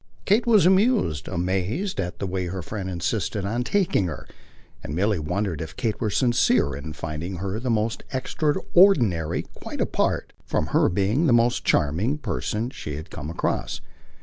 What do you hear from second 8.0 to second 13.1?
extraordinary quite apart from her being the most charming person she